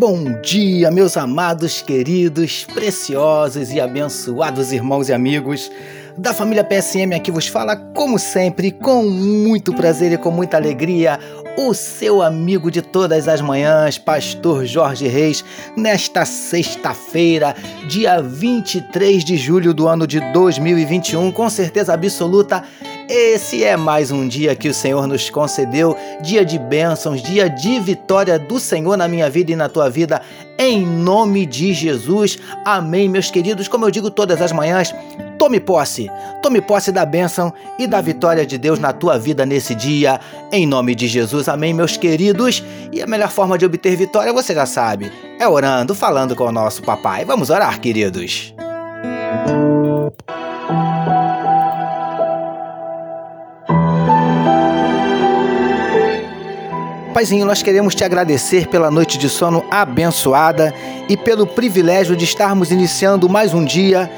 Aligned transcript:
Bom 0.00 0.40
dia, 0.40 0.90
meus 0.90 1.14
amados, 1.18 1.82
queridos, 1.82 2.64
preciosos 2.64 3.70
e 3.70 3.78
abençoados 3.78 4.72
irmãos 4.72 5.10
e 5.10 5.12
amigos 5.12 5.70
da 6.16 6.32
família 6.32 6.64
PSM 6.64 7.14
aqui 7.14 7.30
vos 7.30 7.46
fala, 7.46 7.76
como 7.76 8.18
sempre, 8.18 8.70
com 8.70 9.04
muito 9.04 9.74
prazer 9.74 10.12
e 10.12 10.16
com 10.16 10.30
muita 10.30 10.56
alegria, 10.56 11.20
o 11.56 11.74
seu 11.74 12.22
amigo 12.22 12.70
de 12.70 12.80
todas 12.80 13.28
as 13.28 13.42
manhãs, 13.42 13.98
Pastor 13.98 14.64
Jorge 14.64 15.06
Reis, 15.06 15.44
nesta 15.76 16.24
sexta-feira, 16.24 17.54
dia 17.86 18.22
23 18.22 19.22
de 19.22 19.36
julho 19.36 19.74
do 19.74 19.86
ano 19.86 20.06
de 20.06 20.20
2021, 20.32 21.30
com 21.30 21.50
certeza 21.50 21.92
absoluta. 21.92 22.64
Esse 23.12 23.64
é 23.64 23.76
mais 23.76 24.12
um 24.12 24.28
dia 24.28 24.54
que 24.54 24.68
o 24.68 24.72
Senhor 24.72 25.04
nos 25.04 25.28
concedeu, 25.28 25.96
dia 26.22 26.44
de 26.44 26.56
bênçãos, 26.56 27.20
dia 27.20 27.50
de 27.50 27.80
vitória 27.80 28.38
do 28.38 28.60
Senhor 28.60 28.96
na 28.96 29.08
minha 29.08 29.28
vida 29.28 29.50
e 29.50 29.56
na 29.56 29.68
tua 29.68 29.90
vida, 29.90 30.22
em 30.56 30.86
nome 30.86 31.44
de 31.44 31.74
Jesus. 31.74 32.38
Amém, 32.64 33.08
meus 33.08 33.28
queridos. 33.28 33.66
Como 33.66 33.84
eu 33.84 33.90
digo 33.90 34.12
todas 34.12 34.40
as 34.40 34.52
manhãs, 34.52 34.94
tome 35.40 35.58
posse, 35.58 36.08
tome 36.40 36.60
posse 36.60 36.92
da 36.92 37.04
bênção 37.04 37.52
e 37.80 37.88
da 37.88 38.00
vitória 38.00 38.46
de 38.46 38.56
Deus 38.56 38.78
na 38.78 38.92
tua 38.92 39.18
vida 39.18 39.44
nesse 39.44 39.74
dia, 39.74 40.20
em 40.52 40.64
nome 40.64 40.94
de 40.94 41.08
Jesus. 41.08 41.48
Amém, 41.48 41.74
meus 41.74 41.96
queridos. 41.96 42.62
E 42.92 43.02
a 43.02 43.08
melhor 43.08 43.30
forma 43.30 43.58
de 43.58 43.66
obter 43.66 43.96
vitória, 43.96 44.32
você 44.32 44.54
já 44.54 44.66
sabe, 44.66 45.10
é 45.36 45.48
orando, 45.48 45.96
falando 45.96 46.36
com 46.36 46.44
o 46.44 46.52
nosso 46.52 46.80
papai. 46.80 47.24
Vamos 47.24 47.50
orar, 47.50 47.80
queridos. 47.80 48.54
Paizinho, 57.20 57.44
nós 57.44 57.62
queremos 57.62 57.94
te 57.94 58.02
agradecer 58.02 58.66
pela 58.68 58.90
noite 58.90 59.18
de 59.18 59.28
sono 59.28 59.62
abençoada 59.70 60.72
e 61.06 61.18
pelo 61.18 61.46
privilégio 61.46 62.16
de 62.16 62.24
estarmos 62.24 62.70
iniciando 62.70 63.28
mais 63.28 63.52
um 63.52 63.62
dia 63.62 64.10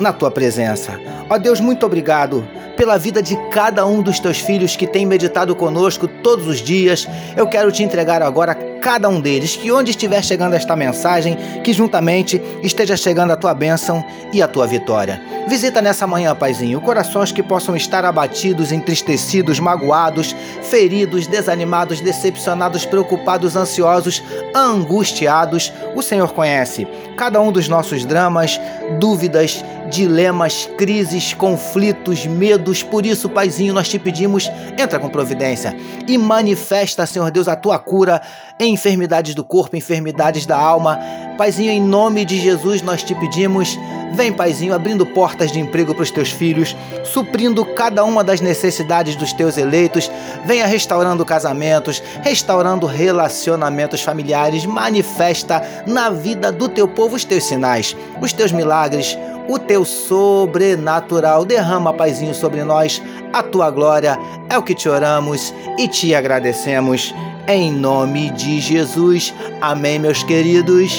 na 0.00 0.10
tua 0.10 0.30
presença. 0.30 0.98
Ó 1.28 1.36
Deus, 1.36 1.60
muito 1.60 1.84
obrigado 1.84 2.48
pela 2.74 2.96
vida 2.96 3.22
de 3.22 3.36
cada 3.50 3.84
um 3.84 4.00
dos 4.00 4.18
teus 4.18 4.38
filhos 4.38 4.74
que 4.74 4.86
tem 4.86 5.04
meditado 5.04 5.54
conosco 5.54 6.08
todos 6.08 6.46
os 6.46 6.62
dias. 6.62 7.06
Eu 7.36 7.46
quero 7.46 7.70
te 7.70 7.82
entregar 7.82 8.22
agora 8.22 8.54
cada 8.80 9.08
um 9.08 9.20
deles, 9.20 9.56
que 9.56 9.70
onde 9.72 9.90
estiver 9.90 10.22
chegando 10.22 10.54
esta 10.54 10.76
mensagem, 10.76 11.36
que 11.62 11.72
juntamente 11.72 12.40
esteja 12.62 12.96
chegando 12.96 13.32
a 13.32 13.36
tua 13.36 13.54
bênção 13.54 14.04
e 14.32 14.42
a 14.42 14.48
tua 14.48 14.66
vitória. 14.66 15.20
Visita 15.48 15.80
nessa 15.80 16.06
manhã, 16.06 16.34
Paizinho, 16.34 16.80
corações 16.80 17.30
que 17.30 17.42
possam 17.42 17.76
estar 17.76 18.04
abatidos, 18.04 18.72
entristecidos, 18.72 19.60
magoados, 19.60 20.34
feridos, 20.62 21.28
desanimados, 21.28 22.00
decepcionados, 22.00 22.84
preocupados, 22.84 23.54
ansiosos, 23.54 24.22
angustiados. 24.54 25.72
O 25.94 26.02
Senhor 26.02 26.32
conhece 26.32 26.86
cada 27.16 27.40
um 27.40 27.52
dos 27.52 27.68
nossos 27.68 28.04
dramas, 28.04 28.60
dúvidas, 28.98 29.64
dilemas, 29.88 30.68
crises, 30.76 31.32
conflitos, 31.32 32.26
medos. 32.26 32.82
Por 32.82 33.06
isso, 33.06 33.28
Paizinho, 33.28 33.72
nós 33.72 33.88
te 33.88 33.98
pedimos, 34.00 34.50
entra 34.76 34.98
com 34.98 35.08
providência 35.08 35.76
e 36.08 36.18
manifesta, 36.18 37.06
Senhor 37.06 37.30
Deus, 37.30 37.46
a 37.46 37.54
tua 37.54 37.78
cura 37.78 38.20
em 38.58 38.65
enfermidades 38.72 39.34
do 39.34 39.44
corpo, 39.44 39.76
enfermidades 39.76 40.46
da 40.46 40.56
alma. 40.56 40.98
Paizinho, 41.36 41.70
em 41.70 41.80
nome 41.80 42.24
de 42.24 42.38
Jesus, 42.40 42.82
nós 42.82 43.02
te 43.02 43.14
pedimos, 43.14 43.78
vem, 44.14 44.32
Paizinho, 44.32 44.74
abrindo 44.74 45.04
portas 45.04 45.52
de 45.52 45.60
emprego 45.60 45.94
para 45.94 46.02
os 46.02 46.10
teus 46.10 46.30
filhos, 46.30 46.74
suprindo 47.04 47.64
cada 47.64 48.04
uma 48.04 48.24
das 48.24 48.40
necessidades 48.40 49.16
dos 49.16 49.32
teus 49.32 49.58
eleitos, 49.58 50.10
venha 50.44 50.66
restaurando 50.66 51.24
casamentos, 51.24 52.02
restaurando 52.22 52.86
relacionamentos 52.86 54.00
familiares, 54.00 54.64
manifesta 54.64 55.62
na 55.86 56.08
vida 56.08 56.50
do 56.50 56.68
teu 56.68 56.88
povo 56.88 57.16
os 57.16 57.24
teus 57.24 57.44
sinais, 57.44 57.94
os 58.20 58.32
teus 58.32 58.52
milagres, 58.52 59.16
o 59.48 59.58
teu 59.58 59.84
sobrenatural. 59.84 61.44
Derrama, 61.44 61.92
Paizinho, 61.92 62.34
sobre 62.34 62.64
nós 62.64 63.02
a 63.32 63.42
tua 63.42 63.70
glória. 63.70 64.18
É 64.48 64.56
o 64.56 64.62
que 64.62 64.74
te 64.74 64.88
oramos 64.88 65.54
e 65.78 65.86
te 65.88 66.14
agradecemos. 66.14 67.14
Em 67.46 67.72
nome 67.72 68.30
de 68.30 68.60
Jesus. 68.60 69.32
Amém, 69.60 69.98
meus 69.98 70.22
queridos. 70.22 70.92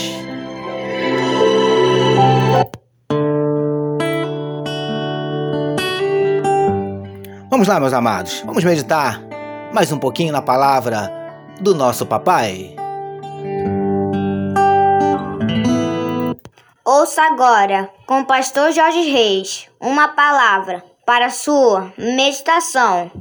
Vamos 7.49 7.67
lá, 7.67 7.79
meus 7.79 7.93
amados. 7.93 8.43
Vamos 8.45 8.63
meditar 8.63 9.19
mais 9.73 9.91
um 9.91 9.97
pouquinho 9.97 10.31
na 10.31 10.41
palavra 10.41 11.11
do 11.59 11.73
nosso 11.73 12.05
papai. 12.05 12.76
Ouça 16.89 17.21
agora, 17.23 17.89
com 18.05 18.21
o 18.21 18.25
pastor 18.25 18.71
Jorge 18.71 19.01
Reis, 19.01 19.67
uma 19.77 20.07
palavra 20.07 20.81
para 21.05 21.29
sua 21.29 21.91
meditação. 21.97 23.11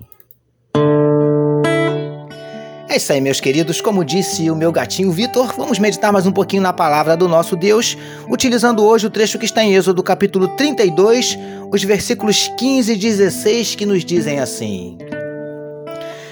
É 2.88 2.94
isso 2.94 3.12
aí, 3.12 3.20
meus 3.20 3.40
queridos. 3.40 3.80
Como 3.80 4.04
disse 4.04 4.48
o 4.52 4.54
meu 4.54 4.70
gatinho 4.70 5.10
Vitor, 5.10 5.52
vamos 5.56 5.80
meditar 5.80 6.12
mais 6.12 6.28
um 6.28 6.30
pouquinho 6.30 6.62
na 6.62 6.72
palavra 6.72 7.16
do 7.16 7.26
nosso 7.26 7.56
Deus, 7.56 7.98
utilizando 8.30 8.84
hoje 8.84 9.08
o 9.08 9.10
trecho 9.10 9.36
que 9.36 9.46
está 9.46 9.64
em 9.64 9.74
Êxodo, 9.74 10.00
capítulo 10.00 10.46
32, 10.56 11.36
os 11.72 11.82
versículos 11.82 12.46
15 12.56 12.92
e 12.92 12.96
16, 12.96 13.74
que 13.74 13.84
nos 13.84 14.04
dizem 14.04 14.38
assim: 14.38 14.96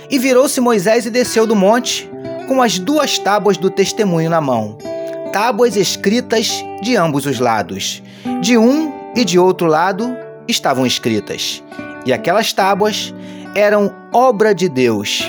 E 0.08 0.20
virou-se 0.20 0.60
Moisés 0.60 1.04
e 1.04 1.10
desceu 1.10 1.48
do 1.48 1.56
monte, 1.56 2.08
com 2.46 2.62
as 2.62 2.78
duas 2.78 3.18
tábuas 3.18 3.56
do 3.56 3.70
testemunho 3.70 4.30
na 4.30 4.40
mão 4.40 4.78
tábuas 5.34 5.74
escritas 5.74 6.64
de 6.80 6.94
ambos 6.94 7.26
os 7.26 7.40
lados. 7.40 8.00
De 8.40 8.56
um 8.56 8.94
e 9.16 9.24
de 9.24 9.36
outro 9.36 9.66
lado 9.66 10.16
estavam 10.46 10.86
escritas. 10.86 11.60
E 12.06 12.12
aquelas 12.12 12.52
tábuas 12.52 13.12
eram 13.52 13.92
obra 14.12 14.54
de 14.54 14.68
Deus. 14.68 15.28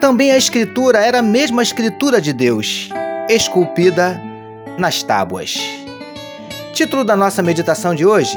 Também 0.00 0.32
a 0.32 0.36
escritura 0.36 0.98
era 0.98 1.20
a 1.20 1.22
mesma 1.22 1.62
escritura 1.62 2.20
de 2.20 2.32
Deus, 2.32 2.88
esculpida 3.30 4.20
nas 4.76 5.04
tábuas. 5.04 5.56
Título 6.72 7.04
da 7.04 7.14
nossa 7.14 7.40
meditação 7.40 7.94
de 7.94 8.04
hoje: 8.04 8.36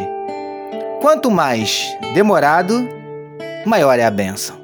Quanto 1.01 1.31
mais 1.31 1.97
demorado, 2.13 2.87
maior 3.65 3.97
é 3.97 4.05
a 4.05 4.11
bênção. 4.11 4.55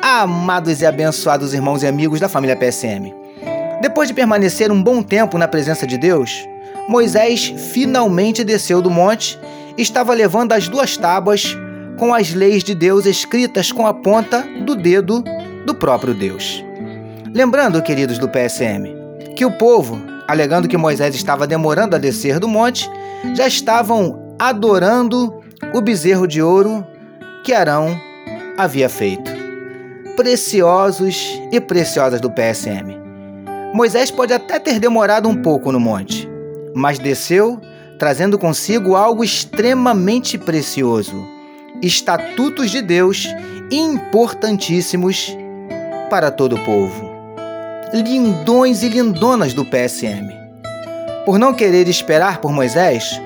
Amados 0.00 0.82
e 0.82 0.86
abençoados 0.86 1.52
irmãos 1.52 1.82
e 1.82 1.88
amigos 1.88 2.20
da 2.20 2.28
família 2.28 2.56
PSM. 2.56 3.19
Depois 3.80 4.08
de 4.08 4.14
permanecer 4.14 4.70
um 4.70 4.82
bom 4.82 5.02
tempo 5.02 5.38
na 5.38 5.48
presença 5.48 5.86
de 5.86 5.96
Deus, 5.96 6.46
Moisés 6.86 7.54
finalmente 7.72 8.44
desceu 8.44 8.82
do 8.82 8.90
monte 8.90 9.38
e 9.76 9.82
estava 9.82 10.12
levando 10.12 10.52
as 10.52 10.68
duas 10.68 10.96
tábuas 10.96 11.56
com 11.98 12.12
as 12.12 12.34
leis 12.34 12.62
de 12.62 12.74
Deus 12.74 13.06
escritas 13.06 13.72
com 13.72 13.86
a 13.86 13.94
ponta 13.94 14.46
do 14.64 14.76
dedo 14.76 15.24
do 15.64 15.74
próprio 15.74 16.12
Deus. 16.12 16.62
Lembrando, 17.32 17.82
queridos 17.82 18.18
do 18.18 18.28
PSM, 18.28 18.94
que 19.34 19.46
o 19.46 19.52
povo, 19.52 19.98
alegando 20.28 20.68
que 20.68 20.76
Moisés 20.76 21.14
estava 21.14 21.46
demorando 21.46 21.96
a 21.96 21.98
descer 21.98 22.38
do 22.38 22.48
monte, 22.48 22.90
já 23.34 23.46
estavam 23.46 24.36
adorando 24.38 25.42
o 25.72 25.80
bezerro 25.80 26.26
de 26.26 26.42
ouro 26.42 26.86
que 27.44 27.54
Arão 27.54 27.98
havia 28.58 28.88
feito. 28.88 29.30
Preciosos 30.16 31.40
e 31.50 31.60
preciosas 31.60 32.20
do 32.20 32.30
PSM. 32.30 32.99
Moisés 33.72 34.10
pode 34.10 34.32
até 34.32 34.58
ter 34.58 34.80
demorado 34.80 35.28
um 35.28 35.42
pouco 35.42 35.70
no 35.70 35.78
monte, 35.78 36.28
mas 36.74 36.98
desceu 36.98 37.60
trazendo 37.98 38.38
consigo 38.38 38.96
algo 38.96 39.22
extremamente 39.22 40.36
precioso: 40.38 41.24
estatutos 41.82 42.70
de 42.70 42.82
Deus 42.82 43.28
importantíssimos 43.70 45.36
para 46.08 46.30
todo 46.30 46.56
o 46.56 46.64
povo. 46.64 47.10
Lindões 47.92 48.82
e 48.82 48.88
lindonas 48.88 49.52
do 49.52 49.64
PSM. 49.64 50.32
Por 51.24 51.38
não 51.38 51.52
querer 51.52 51.86
esperar 51.88 52.38
por 52.38 52.52
Moisés, 52.52 53.20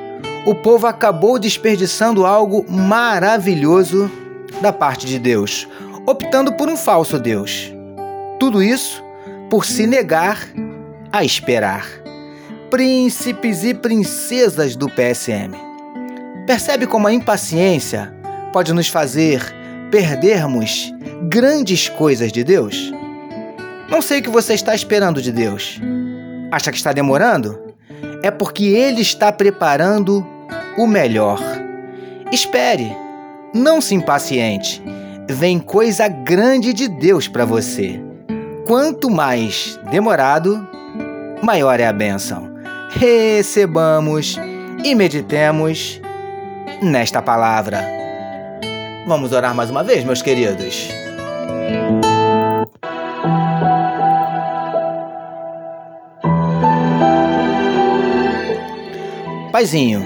o 0.45 0.55
povo 0.55 0.87
acabou 0.87 1.39
desperdiçando 1.39 2.27
algo 2.27 2.67
maravilhoso 2.69 4.11
da 4.61 4.73
parte 4.73 5.07
de 5.07 5.19
Deus, 5.19 5.69
optando 6.07 6.53
por 6.55 6.69
um 6.69 6.77
falso 6.77 7.19
Deus. 7.19 7.73
Tudo 8.39 8.63
isso 8.63 9.04
por 9.55 9.65
se 9.65 9.87
negar 9.87 10.49
a 11.13 11.25
esperar. 11.25 11.87
Príncipes 12.73 13.63
e 13.63 13.73
princesas 13.73 14.75
do 14.75 14.89
PSM. 14.89 15.55
Percebe 16.45 16.89
como 16.89 17.07
a 17.07 17.13
impaciência 17.13 18.13
pode 18.53 18.73
nos 18.73 18.89
fazer 18.89 19.41
perdermos 19.93 20.93
grandes 21.29 21.89
coisas 21.89 22.33
de 22.33 22.43
Deus? 22.43 22.93
Não 23.89 24.03
sei 24.03 24.19
o 24.19 24.23
que 24.25 24.29
você 24.29 24.55
está 24.55 24.75
esperando 24.75 25.23
de 25.23 25.31
Deus. 25.31 25.81
Acha 26.51 26.73
que 26.73 26.77
está 26.77 26.93
demorando? 26.93 27.57
É 28.25 28.33
porque 28.33 28.65
Ele 28.65 29.03
está 29.03 29.31
preparando 29.31 30.27
o 30.77 30.85
melhor. 30.85 31.41
Espere, 32.33 32.91
não 33.55 33.81
se 33.81 33.95
impaciente. 33.95 34.83
Vem 35.31 35.61
coisa 35.61 36.09
grande 36.09 36.73
de 36.73 36.89
Deus 36.89 37.29
para 37.29 37.45
você. 37.45 38.03
Quanto 38.67 39.11
mais 39.11 39.79
demorado, 39.91 40.67
maior 41.43 41.79
é 41.79 41.87
a 41.87 41.93
bênção. 41.93 42.51
Recebamos 42.89 44.39
e 44.83 44.95
meditemos 44.95 46.01
nesta 46.81 47.21
palavra. 47.21 47.85
Vamos 49.07 49.33
orar 49.33 49.55
mais 49.55 49.69
uma 49.69 49.85
vez, 49.85 50.03
meus 50.03 50.23
queridos. 50.23 50.89
Paizinho, 59.53 60.03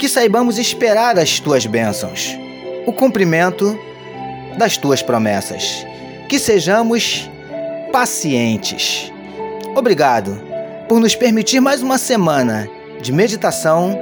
que 0.00 0.08
saibamos 0.08 0.56
esperar 0.56 1.18
as 1.18 1.38
tuas 1.38 1.66
bênçãos, 1.66 2.34
o 2.86 2.94
cumprimento 2.94 3.78
das 4.56 4.78
tuas 4.78 5.02
promessas, 5.02 5.86
que 6.30 6.38
sejamos 6.38 7.30
pacientes. 7.92 9.12
Obrigado 9.76 10.40
por 10.88 10.98
nos 10.98 11.14
permitir 11.14 11.60
mais 11.60 11.82
uma 11.82 11.98
semana 11.98 12.68
de 13.02 13.12
meditação 13.12 13.98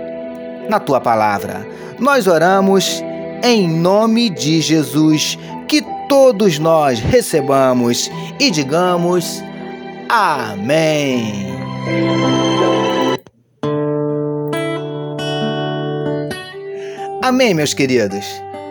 na 0.68 0.78
tua 0.78 1.00
palavra. 1.00 1.66
Nós 1.98 2.26
oramos 2.26 3.02
em 3.42 3.68
nome 3.68 4.30
de 4.30 4.60
Jesus, 4.60 5.36
que 5.66 5.82
todos 6.08 6.58
nós 6.58 7.00
recebamos 7.00 8.10
e 8.38 8.50
digamos 8.50 9.42
Amém. 10.08 11.46
Amém, 17.22 17.54
meus 17.54 17.74
queridos. 17.74 18.26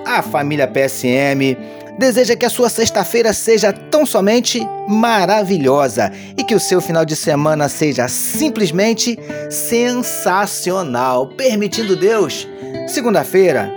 A 0.06 0.22
família 0.22 0.68
PSM 0.68 1.58
deseja 2.00 2.34
que 2.34 2.46
a 2.46 2.50
sua 2.50 2.70
sexta-feira 2.70 3.34
seja 3.34 3.74
tão 3.74 4.06
somente 4.06 4.66
maravilhosa 4.88 6.10
e 6.38 6.46
que 6.46 6.56
o 6.56 6.60
seu 6.60 6.80
final 6.80 7.04
de 7.04 7.14
semana 7.14 7.68
seja 7.68 8.08
simplesmente 8.08 9.20
sensacional. 9.50 11.28
Permitindo 11.28 11.98
Deus, 11.98 12.48
segunda-feira 12.88 13.70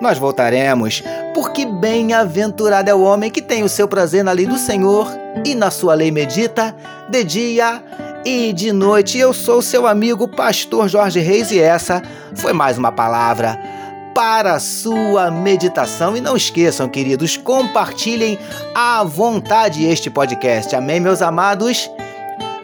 nós 0.00 0.18
voltaremos, 0.18 1.04
porque 1.32 1.64
bem-aventurado 1.64 2.90
é 2.90 2.94
o 2.94 3.02
homem 3.02 3.30
que 3.30 3.42
tem 3.42 3.62
o 3.62 3.68
seu 3.68 3.86
prazer 3.86 4.24
na 4.24 4.32
lei 4.32 4.46
do 4.46 4.58
Senhor 4.58 5.06
e 5.44 5.54
na 5.54 5.70
sua 5.70 5.94
lei 5.94 6.10
medita 6.10 6.74
de 7.08 7.22
dia 7.22 7.80
e 8.24 8.52
de 8.52 8.72
noite. 8.72 9.16
Eu 9.16 9.32
sou 9.32 9.62
seu 9.62 9.86
amigo 9.86 10.26
pastor 10.26 10.88
Jorge 10.88 11.20
Reis 11.20 11.52
e 11.52 11.60
essa 11.60 12.02
foi 12.34 12.52
mais 12.52 12.76
uma 12.76 12.90
palavra 12.90 13.79
para 14.14 14.54
a 14.54 14.60
sua 14.60 15.30
meditação. 15.30 16.16
E 16.16 16.20
não 16.20 16.36
esqueçam, 16.36 16.88
queridos, 16.88 17.36
compartilhem 17.36 18.38
à 18.74 19.02
vontade 19.04 19.84
este 19.84 20.10
podcast. 20.10 20.74
Amém, 20.74 21.00
meus 21.00 21.22
amados? 21.22 21.90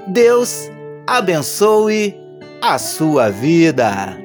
Deus 0.07 0.71
abençoe 1.07 2.19
a 2.61 2.79
sua 2.79 3.31
vida. 3.31 4.17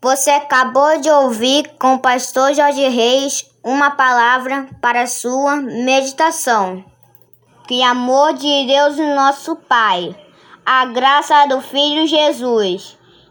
Você 0.00 0.30
acabou 0.30 1.00
de 1.00 1.10
ouvir 1.10 1.70
com 1.78 1.94
o 1.94 1.98
pastor 1.98 2.54
Jorge 2.54 2.88
Reis 2.88 3.50
uma 3.64 3.90
palavra 3.90 4.68
para 4.80 5.02
a 5.02 5.06
sua 5.06 5.56
meditação. 5.56 6.84
Que 7.66 7.82
amor 7.82 8.34
de 8.34 8.66
Deus, 8.66 8.96
nosso 8.96 9.56
Pai, 9.56 10.14
a 10.64 10.84
graça 10.84 11.46
do 11.46 11.60
Filho 11.60 12.06
Jesus 12.06 12.96